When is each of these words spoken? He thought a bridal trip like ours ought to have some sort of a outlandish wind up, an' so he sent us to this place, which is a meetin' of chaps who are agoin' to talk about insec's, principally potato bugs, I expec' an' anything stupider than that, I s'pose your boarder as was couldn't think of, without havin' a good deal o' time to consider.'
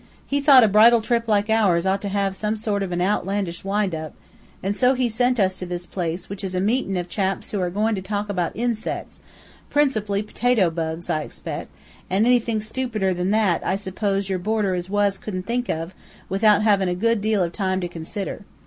He 0.25 0.41
thought 0.41 0.63
a 0.63 0.67
bridal 0.67 0.99
trip 0.99 1.27
like 1.27 1.47
ours 1.47 1.85
ought 1.85 2.01
to 2.01 2.09
have 2.09 2.35
some 2.35 2.57
sort 2.57 2.81
of 2.81 2.91
a 2.91 2.99
outlandish 2.99 3.63
wind 3.63 3.93
up, 3.93 4.15
an' 4.63 4.73
so 4.73 4.95
he 4.95 5.07
sent 5.07 5.39
us 5.39 5.59
to 5.59 5.65
this 5.67 5.85
place, 5.85 6.27
which 6.27 6.43
is 6.43 6.55
a 6.55 6.59
meetin' 6.59 6.97
of 6.97 7.07
chaps 7.07 7.51
who 7.51 7.61
are 7.61 7.67
agoin' 7.67 7.93
to 7.93 8.01
talk 8.01 8.27
about 8.27 8.55
insec's, 8.55 9.19
principally 9.69 10.23
potato 10.23 10.71
bugs, 10.71 11.07
I 11.07 11.21
expec' 11.21 11.67
an' 12.09 12.25
anything 12.25 12.61
stupider 12.61 13.13
than 13.13 13.29
that, 13.29 13.63
I 13.63 13.75
s'pose 13.75 14.27
your 14.27 14.39
boarder 14.39 14.73
as 14.73 14.89
was 14.89 15.19
couldn't 15.19 15.43
think 15.45 15.69
of, 15.69 15.93
without 16.29 16.63
havin' 16.63 16.89
a 16.89 16.95
good 16.95 17.21
deal 17.21 17.43
o' 17.43 17.49
time 17.49 17.79
to 17.81 17.87
consider.' 17.87 18.43